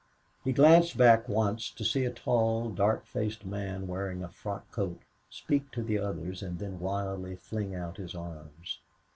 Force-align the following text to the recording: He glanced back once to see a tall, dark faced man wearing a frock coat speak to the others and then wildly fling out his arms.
He 0.43 0.51
glanced 0.51 0.97
back 0.97 1.29
once 1.29 1.69
to 1.69 1.85
see 1.85 2.05
a 2.05 2.09
tall, 2.11 2.71
dark 2.71 3.05
faced 3.05 3.45
man 3.45 3.85
wearing 3.87 4.23
a 4.23 4.29
frock 4.29 4.71
coat 4.71 4.99
speak 5.29 5.69
to 5.73 5.83
the 5.83 5.99
others 5.99 6.41
and 6.41 6.57
then 6.57 6.79
wildly 6.79 7.35
fling 7.35 7.75
out 7.75 7.97
his 7.97 8.15
arms. 8.15 8.79